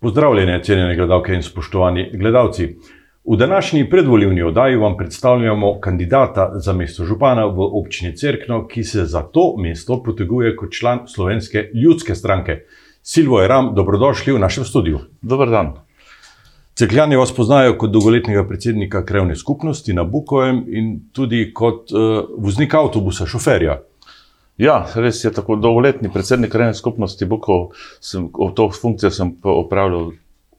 [0.00, 2.66] Pozdravljene, cenjene gledalke in spoštovani gledalci.
[3.24, 9.04] V današnji predvoljivni oddaji vam predstavljamo kandidata za mesto župana v občini Cerkno, ki se
[9.04, 12.62] za to mesto poteguje kot član slovenske ljudske stranke.
[13.02, 14.98] Silvo Eram, dobrodošli v našem studiu.
[15.22, 15.74] Dober dan.
[16.74, 22.80] Cerkljani vas poznajo kot dolgoletnega predsednika krevne skupnosti na Bukovem in tudi kot uh, voznika
[22.80, 23.82] avtobusa, šoferja.
[24.60, 27.70] Ja, res je tako dolgoletni predsednik krajne skupnosti Bukov.
[28.04, 30.10] Sem, to funkcijo sem opravljal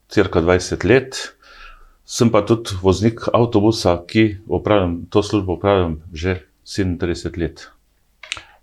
[0.10, 1.20] crka 20 let.
[2.06, 7.68] Sem pa tudi voznik avtobusa, ki opravljam, to službo upravljam že 37 let.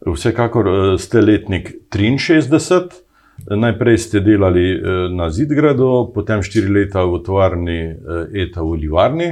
[0.07, 2.98] Vsekakor eh, ste letnik 63.
[3.47, 9.31] Najprej ste delali eh, na Zidgradu, potem štiri leta v tovarni eh, ETA v Livarni.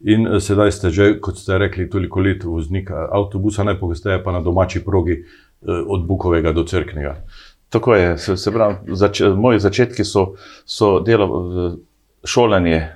[0.00, 4.40] In eh, sedaj ste že, kot ste rekli, toliko let voznik avtobusa, najpogosteje pa na
[4.40, 5.26] domači progi eh,
[5.86, 7.16] od Bukovega do Crknega.
[7.68, 10.34] Tako je, se, se pravi, zač, moji začetki so,
[10.66, 11.26] so delo
[12.24, 12.88] šolanje,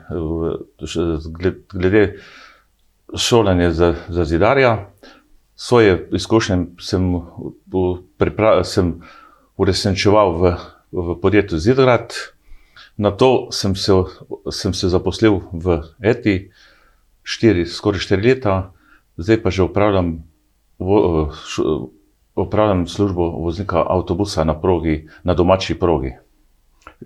[1.73, 2.19] glede
[3.17, 4.91] šolanja za, za zidarja.
[5.57, 7.21] Svoje izkušnje sem,
[8.63, 8.93] sem
[9.59, 10.55] uresničeval v,
[10.93, 12.15] v podjetju Zidgrad,
[12.97, 13.93] na to sem se,
[14.51, 16.51] sem se zaposlil v ETI
[17.29, 18.57] štiri, skoraj štiri leta,
[19.21, 20.15] zdaj pa že upravljam,
[20.79, 21.63] vo, š,
[22.39, 26.15] upravljam službo voznika avtobusa na, progi, na domači progi.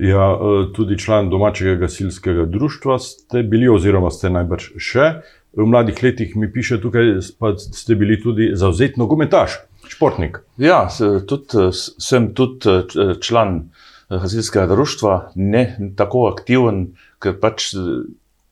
[0.01, 5.09] Ja, e, tudi član domačega gasilskega društva ste bili, oziroma ste najbrž še.
[5.53, 10.39] V mladih letih mi piše tukaj, da ste bili tudi zauzetni nogometaš, športnik.
[10.57, 10.87] Ja,
[11.29, 13.67] tudi, sem tudi član
[14.09, 17.75] gasilskega društva, ne tako aktiven, ker pač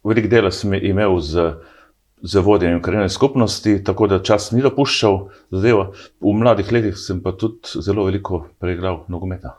[0.05, 1.55] veliko dela sem imel z,
[2.23, 5.19] z vodenjem krajne skupnosti, tako da čas ni dopuščal.
[5.51, 5.77] Zdaj,
[6.21, 9.57] v mladih letih sem pa tudi zelo veliko preigral nogometa.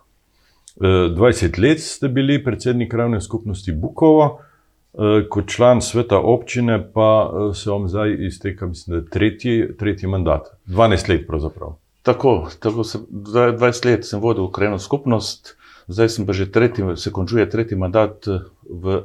[0.80, 4.26] 20 e, let ste bili predsednik krajne skupnosti Bukovo,
[4.94, 10.10] e, kot član sveta občine, pa e, se vam zdaj izteka, mislim, da tretji, tretji
[10.10, 10.54] mandat.
[10.68, 11.76] 12 let pravzaprav.
[12.02, 15.56] Tako, tako sem, 20 let sem vodil krajno skupnost,
[15.88, 18.26] zdaj sem pa že tretji, se končuje tretji mandat
[18.70, 19.02] v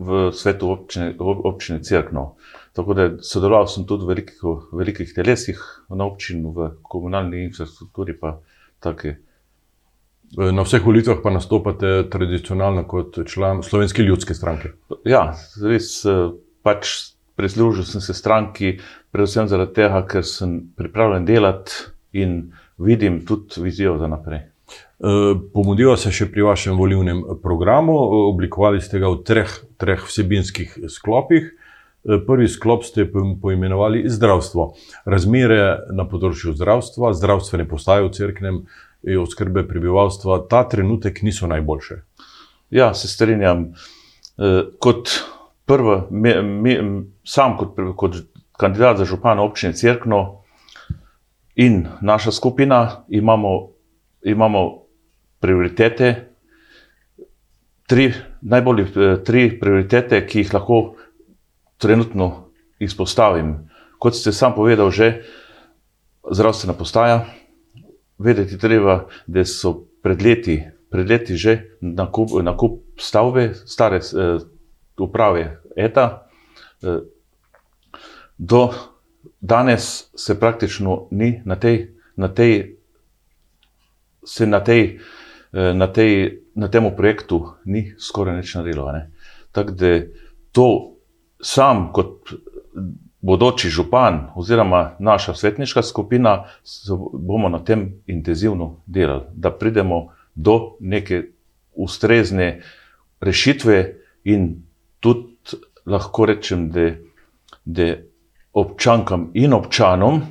[0.00, 2.34] v svetu občine, občine Cirkno.
[2.72, 4.40] Tako da sodeloval sem tudi v velikih,
[4.72, 5.60] velikih telesih
[5.92, 8.16] na občini, v komunalni infrastrukturi.
[10.40, 14.72] Na vseh volitvah pa nastopate tradicionalno kot član Slovenske ljudske stranke.
[15.04, 16.00] Ja, res
[16.64, 18.78] pač prislužil sem se stranki,
[19.12, 24.46] predvsem zaradi tega, ker sem pripravljen delati in vidim tudi vizijo za naprej.
[25.00, 27.96] Eh, Pomudiva se še pri vašem volivnem programu,
[28.28, 31.48] oblikovali ste ga v treh, treh vsebinskih sklopih.
[31.50, 34.68] Eh, prvi sklop ste poimenovali zdravstvo.
[35.08, 38.62] Razmere na področju zdravstva, zdravstvene postaje v crknem
[39.08, 42.02] in oskrbe prebivalstva, ta trenutek niso najboljše.
[42.70, 43.72] Ja, se strinjam.
[44.38, 45.10] Eh, kot
[45.66, 46.76] prvo, me, me,
[47.24, 48.16] sam kot, kot
[48.60, 50.42] kandidat za župana občine Cerkno
[51.56, 53.70] in naša skupina imamo,
[54.22, 54.86] imamo
[55.40, 56.30] prioritete,
[57.90, 60.80] tri, najbolj eh, tri prioritete, ki jih lahko
[61.80, 63.56] trenutno izpostavim.
[63.98, 65.24] Kot ste sam povedal, že
[66.30, 67.24] zdravstvena postaja.
[68.20, 70.60] Vedeti treba, da so pred leti,
[70.92, 74.38] pred leti že nakup, nakup stavbe, stare eh,
[75.00, 76.06] uprave ETA.
[76.82, 77.00] Eh,
[78.38, 78.70] do
[79.40, 82.79] danes se praktično ni na tej, na tej,
[84.24, 84.98] se na tej
[85.52, 88.92] Eh, na, tej, na tem projektu ni skoraj nič naredilo.
[88.94, 89.10] Ne?
[89.50, 90.06] Tako da
[90.54, 90.66] to
[91.42, 92.30] sam, kot
[93.20, 96.46] bodoči župan, oziroma naša svetniška skupina,
[97.12, 101.34] bomo na tem intenzivno delali, da pridemo do neke
[101.74, 102.62] ustrezne
[103.20, 104.62] rešitve, in
[105.00, 106.92] tudi lahko rečem, da,
[107.64, 107.96] da
[108.52, 110.22] občankam in občanom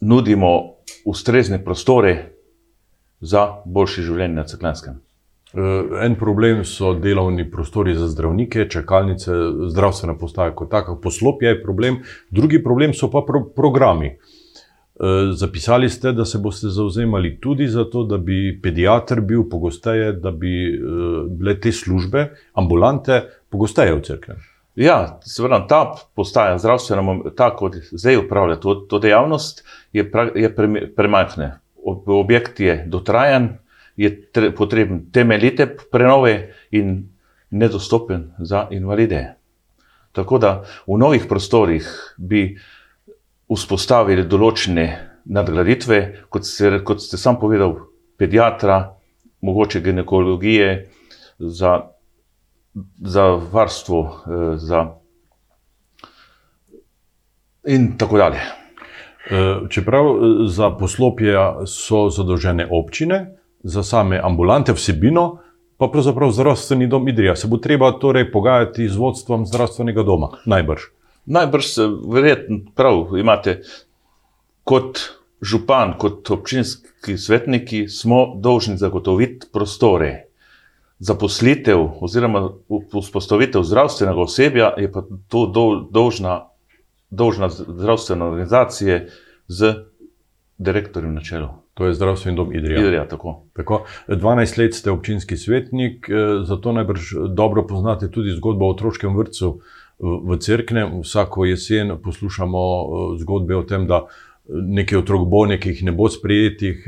[0.00, 2.33] nudimo ustrezne prostore,
[3.24, 5.00] za boljše življenje na Ceklenskem.
[5.54, 5.60] Eh,
[6.02, 9.32] en problem so delovni prostori za zdravnike, čakalnice,
[9.70, 12.00] zdravstvena postaja kot taka, poslopje je problem,
[12.30, 14.16] drugi problem so pa pro programi.
[14.94, 20.12] Eh, zapisali ste, da se boste zauzemali tudi za to, da bi pediatr bil pogosteje,
[20.12, 20.80] da bi eh,
[21.30, 24.34] bile te službe, ambulante, pogosteje v crkvi.
[24.74, 25.84] Ja, seveda ta
[26.14, 29.62] postaja zdravstvena, tako kot zdaj upravlja to, to dejavnost,
[29.92, 30.50] je, pra, je
[30.96, 33.58] premajhna objekt je dotrajan,
[33.96, 34.10] je
[34.56, 37.08] potreben temeljite prenove in
[37.50, 39.34] nedostopen za invalide.
[40.12, 41.86] Tako da v novih prostorih
[42.18, 42.56] bi
[43.50, 44.86] vzpostavili določene
[45.24, 47.76] nadgraditve, kot ste, kot ste sam povedal,
[48.18, 48.96] pediatra,
[49.44, 50.68] mogoče ginekologije,
[51.38, 51.90] za,
[52.98, 54.84] za varstvo, eh, za
[57.66, 58.63] in tako dalje.
[59.30, 61.36] Eh, Čeprav eh, za poslopje
[61.66, 65.38] so zadolžene občine, za same ambulante vsebino,
[65.76, 67.36] pa pravzaprav zdravstveni dom Idrija.
[67.36, 70.82] Se bo treba torej pogajati z vodstvom zdravstvenega doma, najbrž.
[71.26, 71.66] Najbrž
[72.12, 73.62] verjetno prav imate
[74.64, 75.00] kot
[75.42, 80.28] župan, kot občinski svetniki, smo dolžni zagotoviti prostore.
[80.98, 82.48] Zaposlitev oziroma
[82.92, 86.44] vzpostavitev zdravstvenega osebja je pa to dol- dolžna,
[87.14, 89.00] dolžna zdravstvena organizacija
[89.48, 89.74] z
[90.58, 91.48] direktorjem na čelu.
[91.74, 92.80] To je zdravstveni dom Idrija.
[92.80, 93.42] Idrija, tako.
[93.52, 99.16] Tako, 12 let ste občinski svetnik, eh, zato najbrž dobro poznate tudi zgodbo o otroškem
[99.16, 99.60] vrtu
[99.98, 101.00] v Cerknem.
[101.00, 104.06] Vsako jesen poslušamo eh, zgodbe o tem, da
[104.48, 106.84] nekaj otrok bo, nekaj jih ne bo sprejetih.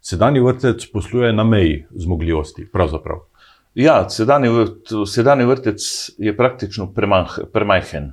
[0.00, 3.18] Sedanji vrtec posluje na meji zmogljivosti, pravzaprav.
[3.74, 4.08] Ja,
[5.06, 5.82] sedanji vrtec
[6.18, 8.12] je praktično premah, premajhen.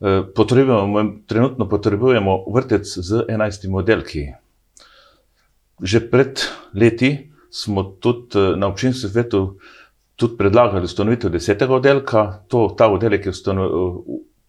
[0.00, 4.32] Eh, Potrebujemo, trenutno potrebujemo vrtec z 11 oddelki.
[5.76, 6.40] Že pred
[6.74, 7.10] leti
[7.50, 9.58] smo tudi eh, na občinskem svetu
[10.16, 12.44] tudi predlagali ustanovitev desetega oddelka.
[12.48, 13.62] To, ta oddelek je, ustano,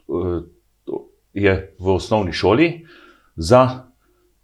[0.07, 0.41] eh,
[1.33, 2.87] je v osnovni šoli,
[3.35, 3.87] za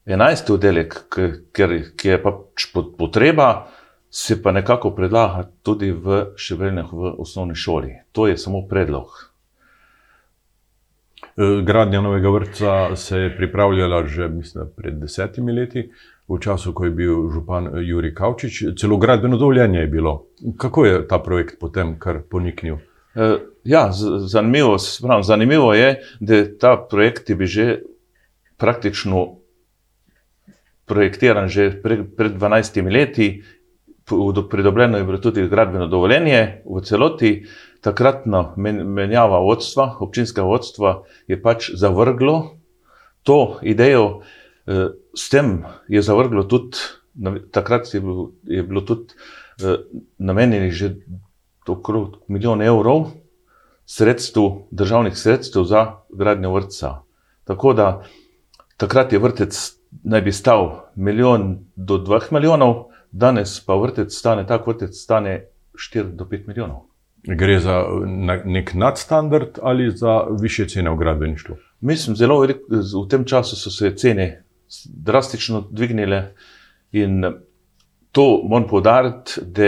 [0.06, 3.68] enajsti oddelek, k- ker, ki je pač pot- potreba,
[4.10, 7.96] se pa nekako predlaga tudi v Šebreljah v osnovni šoli.
[8.12, 9.37] To je samo predlog.
[11.38, 15.92] Eh, Gradnja novega vrtca se je pripravljala že mislim, pred desetimi leti,
[16.28, 18.64] v času, ko je bil župan eh, Juri Kavčič.
[18.80, 20.26] Celo gradbeno dovoljenje je bilo.
[20.58, 22.78] Kako je ta projekt potem kar poniknil?
[23.16, 23.38] Eh,
[23.68, 23.90] Ja,
[24.28, 27.82] zanimivo, se pravim, zanimivo je, da ta projekt je bil že
[28.58, 29.36] praktično
[30.86, 33.44] projektiran že pre, pred 12 leti.
[34.50, 37.44] Pridobljeno je bilo tudi gradbeno dovoljenje v celoti.
[37.82, 42.58] Takratna men, menjava vodstva, občinskega vodstva je pač zavrglo
[43.24, 44.22] to idejo,
[44.68, 46.78] eh, s tem je zavrglo tudi,
[47.52, 49.14] takrat je bilo, je bilo tudi
[49.62, 49.84] eh,
[50.18, 50.96] namenjenih že
[51.68, 53.12] okrog milijon evrov
[53.86, 57.02] sredstev, državnih sredstev za gradnjo vrtca.
[57.44, 58.04] Tako da
[58.78, 64.68] takrat je vrtec naj bi stal milijon do 2 milijonov, danes pa vrtec stane, tak
[64.68, 65.48] vrtec stane
[65.94, 66.87] 4 do 5 milijonov.
[67.28, 67.84] Gre za
[68.46, 71.56] nek nadstandard ali za više cene v gradbeništvu?
[71.82, 74.44] Mislim, zelo velik, v tem času so se cene
[74.86, 76.34] drastično dvignile
[76.92, 77.24] in
[78.12, 79.64] to moram povdariti, da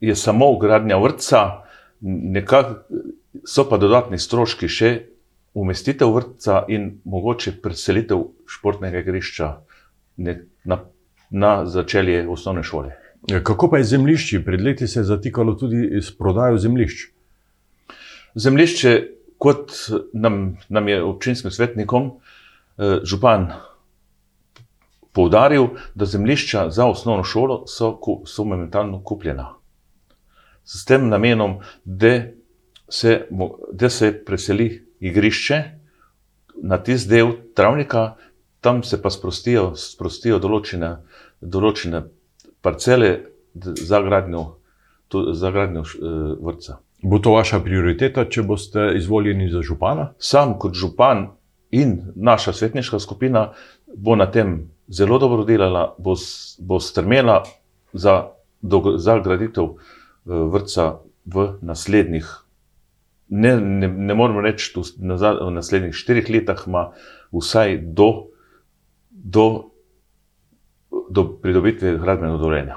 [0.00, 1.38] je samo gradnja vrtca,
[2.00, 2.74] nekako
[3.46, 4.90] so pa dodatni stroški še
[5.54, 9.48] umestitev vrtca in mogoče preselitev športnega igrišča
[10.16, 10.78] na,
[11.30, 12.92] na začelje osnovne šole.
[13.32, 14.44] Eh, Kako pa je z zemljišči?
[14.44, 17.08] Pred leti se je zatikalo tudi s prodajo zemljišč.
[18.34, 19.08] Zemljišče,
[19.38, 19.72] kot
[20.12, 22.10] nam, nam je občinskim svetnikom
[22.78, 23.52] eh, župan
[25.12, 29.54] poudaril, da zemljišča za osnovno šolo so, so momentalno kupljena.
[30.64, 32.20] S tem namenom, da
[32.88, 33.26] se,
[33.72, 35.62] da se preseli igrišče
[36.62, 38.14] na tisti del travnika,
[38.60, 40.96] tam se pa sprostijo, sprostijo določene,
[41.40, 42.02] določene
[42.66, 43.12] parcele
[43.54, 44.42] za gradnjo,
[45.08, 46.10] tu- za gradnjo eh,
[46.42, 46.78] vrtca.
[47.02, 50.12] Bo to vaša prioriteta, če boste izvoljeni za župana?
[50.18, 51.28] sam kot župan
[51.70, 53.52] in naša svetniška skupina
[53.96, 54.56] bo na tem
[54.88, 56.14] zelo dobro delala, bo,
[56.58, 57.42] bo strmela
[57.92, 58.16] za,
[58.62, 59.76] do, za graditev eh,
[60.26, 62.26] vrtca v naslednjih,
[63.28, 66.84] ne, ne, ne moremo reči, naza- v naslednjih štirih letih, ima
[67.34, 68.30] vsaj do,
[69.10, 69.46] do,
[71.10, 72.76] do pridobitve gradbenega dovoljenja.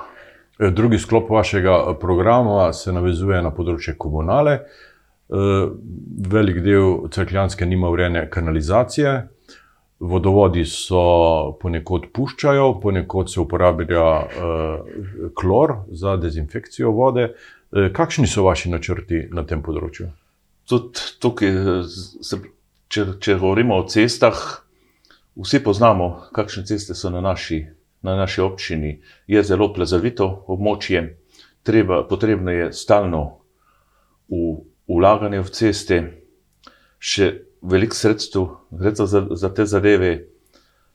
[0.60, 4.60] Eh, Drugi sklop vašega eh, programa se navezuje na področje komunale.
[4.60, 5.68] Eh,
[6.30, 9.14] Velik del crkljanske nima urejene kanalizacije,
[10.00, 11.02] vodovodi so
[11.62, 14.04] ponekod puščajo, ponekod se uporablja
[15.36, 17.34] klor za dezinfekcijo vode.
[17.70, 20.08] Kakšni so vaši načrti na tem področju?
[20.72, 21.52] Tudi tukaj,
[22.24, 22.40] se,
[22.88, 24.40] če, če govorimo o cestah,
[25.36, 27.60] vsi poznamo, kakšne ceste so na naši,
[28.02, 29.02] na naši občini.
[29.28, 31.18] Je zelo plazovito območje,
[31.64, 33.42] treba, potrebno je stalno
[34.30, 35.98] v, vlaganje v ceste,
[37.00, 40.12] še veliko sredstev gre za, za te zadeve,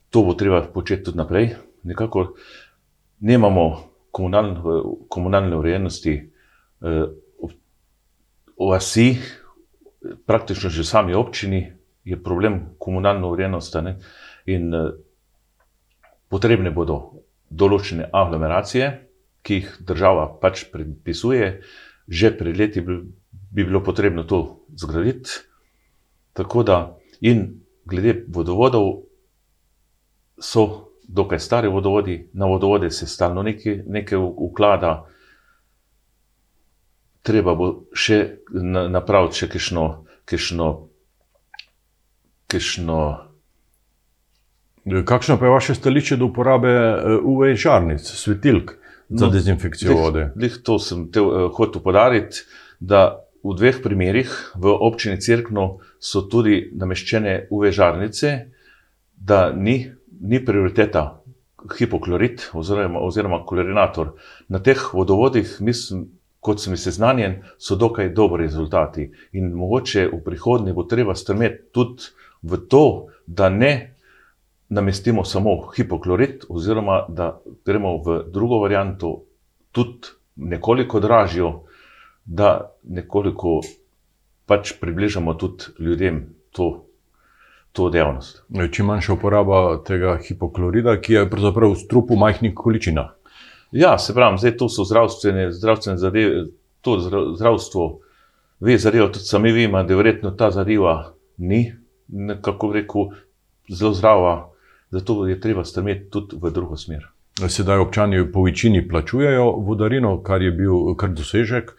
[0.09, 1.55] to bo treba početi tudi naprej.
[1.83, 2.35] Nekako
[3.19, 3.65] nemamo
[4.11, 4.59] komunalne,
[5.09, 7.05] komunalne urejenosti eh,
[8.55, 9.17] v vasi,
[10.25, 11.73] praktično že sami občini,
[12.05, 13.97] je problem komunalne urejenosti.
[14.45, 14.91] In eh,
[16.29, 18.87] potrebne bodo določene aglomeracije,
[19.45, 21.49] ki jih država pač predpisuje,
[22.07, 22.97] že pred leti bi,
[23.31, 25.45] bi bilo potrebno to zgraditi.
[26.35, 26.79] Tako da,
[27.21, 29.05] in glede vodovodov,
[30.41, 35.05] so dokaj stari vodovodi, na vodovode se stalno nekaj, nekaj uklada.
[37.21, 39.85] Treba bo še na, napraviti še kišno,
[40.29, 40.67] kišno,
[42.51, 42.99] kišno.
[44.85, 48.75] Kakšno pa je vaše stališče do uporabe eh, UV žarnic, svetilk
[49.09, 50.31] za No, dezinfekcijo Lih- vode?
[50.35, 52.45] lih To sem te, uh, hotel podariti,
[52.79, 58.31] da v dveh primerih v občini Cirkno so tudi nameščene UV žarnice,
[59.17, 61.21] da ni, ni prioriteta
[61.77, 64.13] hipoklorit oziroma, oziroma klorinator.
[64.49, 66.07] Na teh vodovodih, mislim,
[66.39, 69.11] kot sem seznanjen, so dokaj dobri rezultati.
[69.33, 72.09] In mogoče v prihodnje bo treba strmeti tudi
[72.43, 73.94] v to, da ne
[74.69, 79.21] namestimo samo hipoklorit, oziroma da gremo v drugo varianto,
[79.71, 81.51] tudi nekoliko dražjo,
[82.25, 83.61] da nekoliko
[84.45, 86.85] pač približamo tudi ljudem to,
[87.71, 88.43] to dejavnost.
[88.71, 93.13] Čim manjša uporaba tega hipoklorida, ki je pravzaprav v strupu v majhnih količinah.
[93.71, 96.45] Ja, se pravi, zdaj to so zdravstvene, zdravstvene zadeve,
[96.81, 97.87] to zdra- zdravstvo,
[98.59, 101.73] ve zadeva, tudi sami vemo, da verjetno ta zadeva ni,
[102.07, 103.09] nekako bi rekel,
[103.69, 104.35] zelo zdrava,
[104.95, 107.07] zato je treba strmeti tudi v drugo smer.
[107.35, 111.73] Sedaj občani po večini plačujejo vodarino, kar je bil kar dosežek.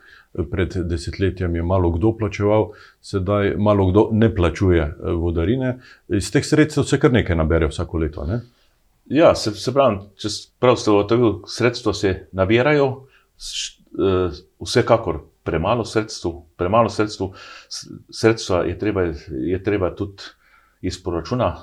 [0.50, 2.66] Pred desetletjem je malo kdo plačeval,
[3.00, 5.78] sedaj malo kdo ne plačuje eh, vodarine.
[6.12, 8.26] Iz teh sredstev se kar nekaj nabere vsako leto.
[8.28, 8.42] Ne?
[9.06, 10.28] Ja, se, se pravi, če
[10.61, 12.90] prav ste ugotovili, sredstva se nabirajo,
[13.96, 17.32] eh, vsekakor premalo sredstev, premalo sredstev,
[18.11, 20.28] sredstva je treba, je treba tudi
[20.85, 21.54] iz proračuna,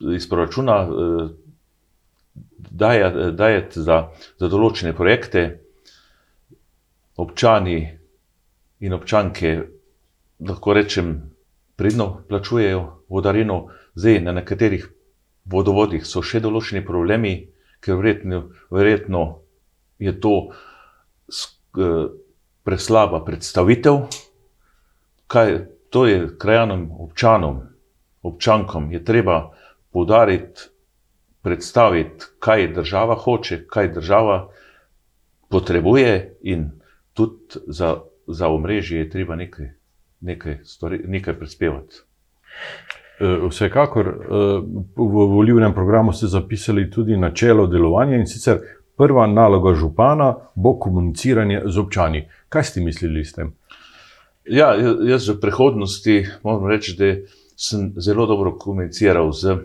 [0.00, 1.28] iz proračuna eh,
[2.58, 5.60] daje- dajati za, za določene projekte.
[7.16, 7.98] Občani
[8.80, 9.66] in občanke,
[10.38, 11.34] lahko rečem,
[11.76, 14.86] pridno plačujejo vodarino, zdaj na nekaterih
[15.44, 17.48] vodovodih so še določeni problemi,
[17.80, 19.22] ker verjetno, verjetno
[19.98, 22.06] je to eh,
[22.62, 24.06] preslaba predstavitev.
[25.28, 25.48] Kaj,
[25.90, 27.62] to je krajanom, občanom,
[28.22, 29.57] občankom je treba
[29.98, 30.60] poudariti,
[31.42, 34.48] predstaviti, kaj država hoče, kaj država
[35.50, 36.70] potrebuje, in
[37.12, 39.66] tudi za, za omrežje je treba nekaj,
[40.20, 41.96] nekaj, stori, nekaj prispevati.
[43.20, 44.20] Eh, Vsekakor eh,
[44.96, 48.60] v volivnem programu ste zapisali tudi načelo delovanja in sicer
[48.96, 52.28] prva naloga župana bo komuniciranje z občani.
[52.48, 53.50] Kaj ste mislili s tem?
[54.46, 57.16] Ja, ja- jaz v prihodnosti moram reči, da
[57.58, 59.56] sem zelo dobro komuniciral z,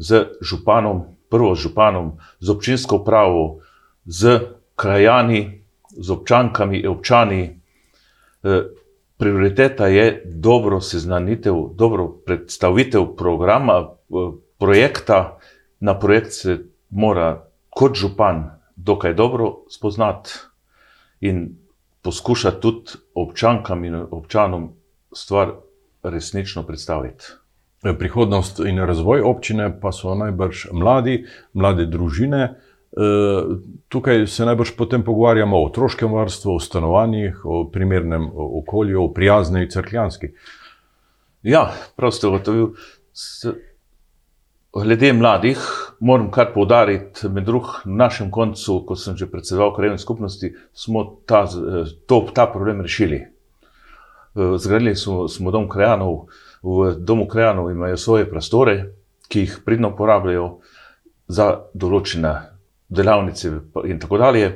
[0.00, 3.60] z županom, prvo županom, z občinsko upravo,
[4.08, 4.40] z
[4.76, 5.60] krajani,
[5.92, 7.42] z občankami, občani.
[8.44, 8.62] Eh,
[9.20, 15.36] Prioriteta je dobro seznanitev, dobro predstavitev programa, eh, projekta.
[15.80, 16.58] Na projekt se
[16.90, 20.30] mora kot župan dokaj dobro spoznati
[21.20, 21.56] in
[22.02, 24.72] poskušati tudi občankam in občanom
[25.12, 25.52] stvar
[26.02, 27.24] resnično predstaviti.
[27.84, 32.42] Eh, Prihodnost in razvoj občine pa so najbrž mladi, mlade družine.
[32.42, 33.54] Eh,
[33.88, 39.70] Tukaj se najbrž potem pogovarjamo o otroškem varstvu, o stanovanjih, o primernem okolju, o prijazni
[39.70, 40.28] crkljanski.
[41.42, 42.68] Ja, prav ste ugotovili.
[44.76, 45.58] Glede mladih,
[46.00, 51.04] moram kar poudariti, med drugim na našem koncu, ko sem že predsedoval krajovni skupnosti, smo
[51.26, 53.24] ta, eh, to, ta problem rešili.
[54.34, 56.28] Zgradili smo, smo dom krajanov,
[56.62, 58.92] v domu krajanov imajo svoje prostore,
[59.28, 60.46] ki jih pridno uporabljajo
[61.28, 62.34] za določene
[62.88, 63.52] delavnice
[63.86, 64.50] in tako dalje.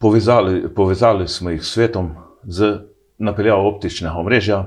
[0.00, 2.12] Povezali, povezali smo jih s svetom
[2.44, 2.70] z
[3.18, 4.60] napeljavo optičnega omrežja,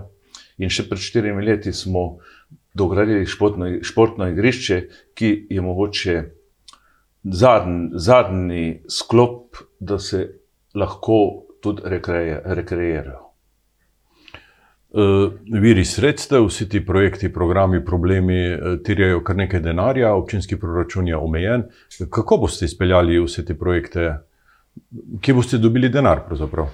[0.57, 2.19] in še pred štirimi leti smo
[2.73, 4.79] dogradili športno, športno igrišče,
[5.17, 6.15] ki je mogoče
[7.23, 10.25] zadnji, zadnji sklop, da se
[10.75, 11.19] lahko
[11.61, 13.22] tudi rekreirajo.
[14.93, 21.07] Eh, Viri sredstev, vsi ti projekti, programi, problemi eh, terjajo kar nekaj denarja, občinski proračun
[21.07, 21.63] je omejen.
[22.09, 24.13] Kako boste izpeljali vse te projekte?
[25.21, 26.21] Kje boste dobili denar?
[26.27, 26.69] Pravzaprav?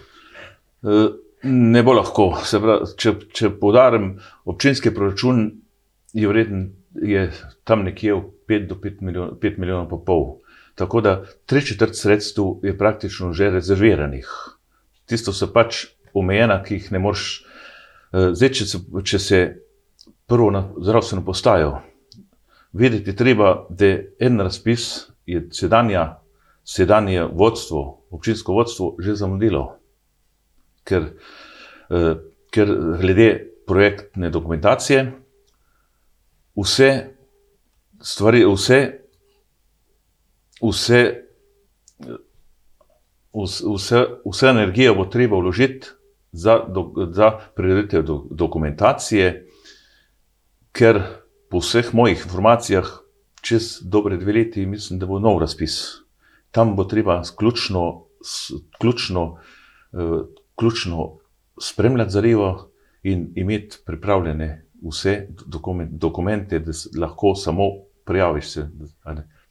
[0.84, 1.10] Eh,
[1.44, 2.34] Ne bo lahko.
[2.44, 4.12] Pravi, če, če podarim,
[4.50, 5.46] občinski proračun
[6.12, 6.66] je vreden,
[7.00, 7.30] je
[7.64, 10.26] tam nekje v 5 do 5 milijonov, 5 milijonov pa pol.
[10.76, 11.14] Tako da
[11.48, 14.28] tri četrt sredstev je praktično že rezerviranih.
[15.08, 17.46] Tisto so pač omejena, ki jih ne moreš.
[18.12, 19.42] Eh, Zdaj, če se, če se
[20.28, 21.80] prvo na zdravstveno postajo,
[22.74, 26.20] vedeti treba, da en razpis je sedanja
[26.70, 29.80] sedanje vodstvo, občinsko vodstvo, že zamudilo.
[30.86, 31.13] Ker,
[31.89, 32.16] eh,
[32.54, 32.68] ker
[33.01, 33.30] glede
[33.66, 35.12] projektne dokumentacije,
[36.58, 36.92] vse
[38.01, 38.80] stvari, vse,
[40.62, 41.01] vse,
[43.34, 45.88] vse, vse energijo bo treba vložiti
[46.32, 46.60] za,
[47.12, 49.48] za prireditev do, dokumentacije,
[50.72, 51.02] ker
[51.50, 52.90] po vseh mojih informacijah,
[53.42, 55.80] čez dobre dve leti, mislim, da bo nov razpis.
[56.52, 58.06] Tam bo treba ključno,
[58.80, 59.24] ključno,
[59.92, 60.22] uh,
[60.56, 61.18] ključno
[61.62, 62.72] spremljati zadevo
[63.04, 67.64] in imeti pripravljene vse dokumente, dokumente da lahko samo
[68.06, 68.70] prijaviš se.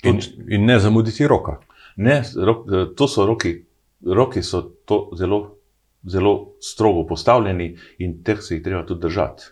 [0.02, 1.58] In, in ne zamuditi roka.
[1.96, 2.66] Ne, rok,
[2.96, 3.64] to so roki,
[4.06, 5.57] roki so to zelo,
[6.06, 9.42] zelo strogo postavljeni in teh se jih treba tudi držati.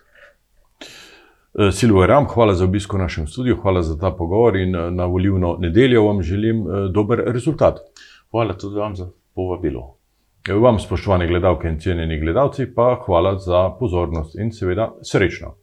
[1.57, 4.91] Eh, Silvo Ram, hvala za obisko v našem studiu, hvala za ta pogovor in eh,
[4.91, 7.79] na volivno nedeljo vam želim eh, dober rezultat.
[8.31, 9.97] Hvala tudi vam za povabilo.
[10.61, 15.55] Vam, spoštovane gledalke in cenjeni gledalci, pa hvala za pozornost in seveda srečno.